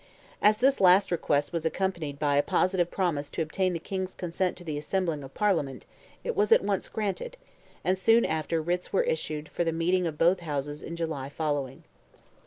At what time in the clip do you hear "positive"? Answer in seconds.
2.41-2.89